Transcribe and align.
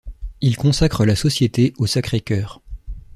Il 0.41 0.57
consacre 0.57 1.05
la 1.05 1.15
Société 1.15 1.75
au 1.77 1.85
Sacré-Cœur. 1.85 2.63